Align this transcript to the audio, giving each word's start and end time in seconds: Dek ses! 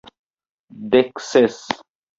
Dek 0.91 1.13
ses! 1.29 1.59